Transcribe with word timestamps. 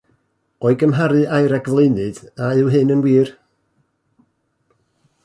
O'i 0.67 0.77
gymharu 0.83 1.19
â'i 1.39 1.51
ragflaenydd, 1.51 2.21
a 2.45 2.47
yw 2.63 2.71
hyn 2.77 2.95
yn 2.97 3.05
wir? 3.07 3.33